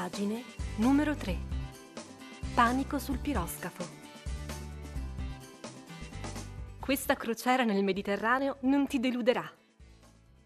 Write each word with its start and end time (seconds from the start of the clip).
Pagine 0.00 0.44
numero 0.76 1.16
3. 1.16 1.36
Panico 2.54 3.00
sul 3.00 3.18
piroscafo. 3.18 3.84
Questa 6.78 7.16
crociera 7.16 7.64
nel 7.64 7.82
Mediterraneo 7.82 8.58
non 8.60 8.86
ti 8.86 9.00
deluderà. 9.00 9.44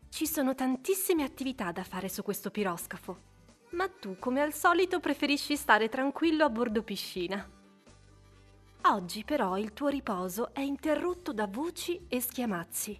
Ci 0.08 0.26
sono 0.26 0.54
tantissime 0.54 1.22
attività 1.22 1.70
da 1.70 1.84
fare 1.84 2.08
su 2.08 2.22
questo 2.22 2.50
piroscafo, 2.50 3.18
ma 3.72 3.90
tu, 3.90 4.16
come 4.18 4.40
al 4.40 4.54
solito, 4.54 5.00
preferisci 5.00 5.54
stare 5.54 5.90
tranquillo 5.90 6.46
a 6.46 6.48
bordo 6.48 6.82
piscina. 6.82 7.46
Oggi 8.84 9.22
però 9.22 9.58
il 9.58 9.74
tuo 9.74 9.88
riposo 9.88 10.54
è 10.54 10.60
interrotto 10.60 11.34
da 11.34 11.46
voci 11.46 12.06
e 12.08 12.22
schiamazzi. 12.22 12.98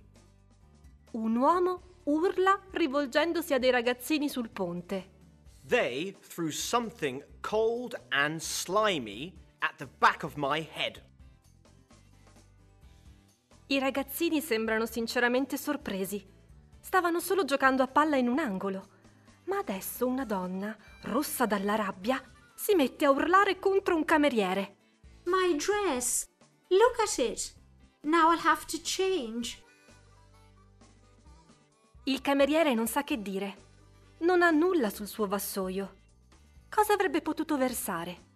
Un 1.13 1.35
uomo 1.35 1.81
urla 2.05 2.61
rivolgendosi 2.73 3.55
a 3.55 3.59
dei 3.59 3.71
ragazzini 3.71 4.29
sul 4.29 4.51
ponte. 4.51 5.21
They 5.67 6.17
threw 6.21 6.51
something 6.51 7.23
cold 7.41 7.95
and 8.11 8.41
slimy 8.41 9.33
at 9.61 9.77
the 9.79 9.89
back 9.99 10.25
of 10.25 10.37
my 10.37 10.61
head. 10.61 11.01
I 13.69 13.79
ragazzini 13.79 14.41
sembrano 14.41 14.87
sinceramente 14.87 15.57
sorpresi. 15.57 16.23
Stavano 16.81 17.21
solo 17.21 17.45
giocando 17.45 17.83
a 17.83 17.87
palla 17.87 18.17
in 18.17 18.29
un 18.29 18.39
angolo. 18.39 18.89
Ma 19.45 19.59
adesso 19.59 20.07
una 20.07 20.25
donna, 20.25 20.77
rossa 21.03 21.47
dalla 21.47 21.75
rabbia, 21.75 22.21
si 22.55 22.75
mette 22.75 23.05
a 23.05 23.11
urlare 23.11 23.59
contro 23.59 23.95
un 23.95 24.05
cameriere. 24.05 24.77
My 25.25 25.57
dress! 25.57 26.29
Look 26.69 26.99
at 27.01 27.19
it! 27.19 27.55
Now 28.03 28.33
I'll 28.33 28.45
have 28.45 28.67
to 28.67 28.79
change. 28.83 29.63
Il 32.05 32.21
cameriere 32.21 32.75
non 32.75 32.89
sa 32.89 33.05
che 33.05 33.23
dire. 33.23 33.71
Non 34.23 34.43
ha 34.43 34.51
nulla 34.51 34.89
sul 34.89 35.09
suo 35.09 35.27
vassoio. 35.27 35.97
Cosa 36.69 36.93
avrebbe 36.93 37.23
potuto 37.23 37.57
versare? 37.57 38.31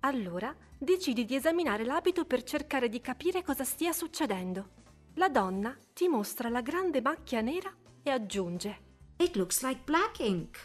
Allora 0.00 0.54
decidi 0.76 1.24
di 1.24 1.34
esaminare 1.34 1.82
l'abito 1.82 2.26
per 2.26 2.42
cercare 2.42 2.90
di 2.90 3.00
capire 3.00 3.42
cosa 3.42 3.64
stia 3.64 3.94
succedendo. 3.94 4.72
La 5.14 5.30
donna 5.30 5.74
ti 5.94 6.08
mostra 6.08 6.50
la 6.50 6.60
grande 6.60 7.00
macchia 7.00 7.40
nera 7.40 7.74
e 8.02 8.10
aggiunge. 8.10 8.88
It 9.16 9.34
looks 9.36 9.62
like 9.62 9.80
black 9.82 10.18
ink. 10.18 10.58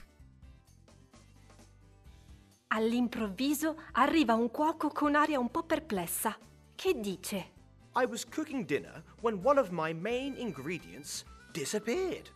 All'improvviso 2.68 3.82
arriva 3.94 4.34
un 4.34 4.52
cuoco 4.52 4.90
con 4.90 5.16
aria 5.16 5.40
un 5.40 5.52
po' 5.52 5.64
perplessa, 5.64 6.38
che 6.76 7.00
dice 7.00 7.54
I 7.96 8.04
was 8.04 8.28
cooking 8.28 8.66
dinner 8.66 9.02
when 9.22 9.40
one 9.42 9.58
of 9.58 9.70
my 9.70 9.94
main 9.94 10.36
ingredients 10.38 11.24
disappeared. 11.54 12.30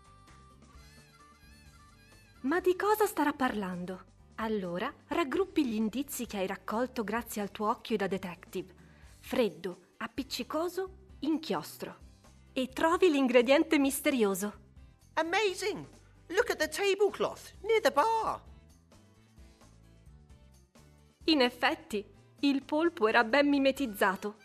Ma 2.41 2.61
di 2.61 2.73
cosa 2.77 3.05
starà 3.05 3.33
parlando? 3.33 4.05
Allora 4.35 4.89
raggruppi 5.07 5.67
gli 5.67 5.73
indizi 5.73 6.25
che 6.25 6.37
hai 6.37 6.47
raccolto 6.47 7.03
grazie 7.03 7.41
al 7.41 7.51
tuo 7.51 7.67
occhio 7.69 7.97
da 7.97 8.07
detective. 8.07 8.73
Freddo, 9.19 9.79
appiccicoso, 9.97 11.17
inchiostro. 11.19 11.97
E 12.53 12.69
trovi 12.69 13.09
l'ingrediente 13.09 13.77
misterioso. 13.77 14.53
Amazing! 15.15 15.85
Look 16.27 16.49
at 16.51 16.59
the 16.59 16.69
tablecloth 16.69 17.55
near 17.63 17.81
the 17.81 17.91
bar. 17.91 18.41
In 21.25 21.41
effetti, 21.41 22.05
il 22.39 22.63
polpo 22.63 23.09
era 23.09 23.25
ben 23.25 23.49
mimetizzato. 23.49 24.37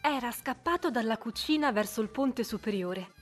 Era 0.00 0.32
scappato 0.32 0.90
dalla 0.90 1.18
cucina 1.18 1.72
verso 1.72 2.00
il 2.00 2.08
ponte 2.08 2.42
superiore. 2.42 3.12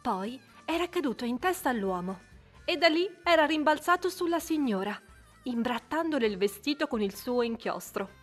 Poi 0.00 0.40
era 0.64 0.88
caduto 0.88 1.24
in 1.24 1.40
testa 1.40 1.68
all'uomo 1.68 2.30
e 2.64 2.76
da 2.76 2.88
lì 2.88 3.08
era 3.22 3.44
rimbalzato 3.44 4.08
sulla 4.08 4.38
signora, 4.38 5.00
imbrattandole 5.44 6.26
il 6.26 6.36
vestito 6.36 6.86
con 6.86 7.00
il 7.00 7.14
suo 7.14 7.42
inchiostro. 7.42 8.20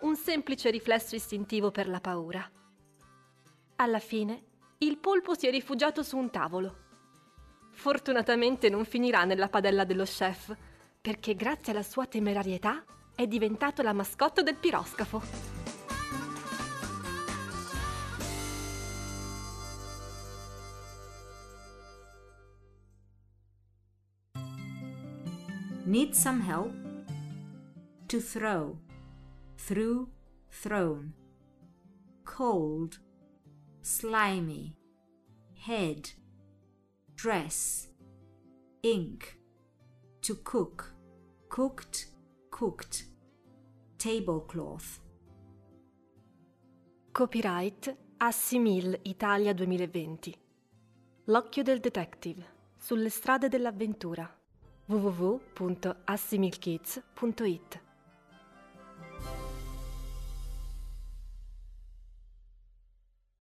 Un 0.00 0.16
semplice 0.16 0.70
riflesso 0.70 1.14
istintivo 1.14 1.70
per 1.70 1.88
la 1.88 2.00
paura. 2.00 2.50
Alla 3.76 3.98
fine, 3.98 4.44
il 4.78 4.98
polpo 4.98 5.34
si 5.34 5.46
è 5.46 5.50
rifugiato 5.50 6.02
su 6.02 6.16
un 6.16 6.30
tavolo. 6.30 6.84
Fortunatamente 7.70 8.68
non 8.68 8.84
finirà 8.84 9.24
nella 9.24 9.48
padella 9.48 9.84
dello 9.84 10.04
chef, 10.04 10.54
perché 11.00 11.34
grazie 11.34 11.72
alla 11.72 11.82
sua 11.82 12.06
temerarietà 12.06 12.84
è 13.14 13.26
diventato 13.26 13.82
la 13.82 13.92
mascotte 13.92 14.42
del 14.42 14.56
piroscafo. 14.56 15.55
Need 25.86 26.16
some 26.16 26.40
help? 26.40 26.74
To 28.08 28.20
throw. 28.20 28.76
Through, 29.56 30.08
thrown. 30.50 31.12
Cold. 32.24 32.98
Slimy. 33.82 34.76
Head. 35.64 36.10
Dress. 37.14 37.86
Ink. 38.82 39.38
To 40.22 40.42
cook. 40.42 40.92
Cooked, 41.48 42.06
cooked. 42.50 43.04
Tablecloth. 43.96 44.98
Copyright 47.12 47.96
Assimil 48.16 48.98
Italia 49.02 49.54
2020. 49.54 50.36
L'occhio 51.26 51.62
del 51.62 51.78
detective 51.78 52.44
sulle 52.76 53.08
strade 53.08 53.48
dell'avventura 53.48 54.35
www.assimilkids.it 54.88 57.85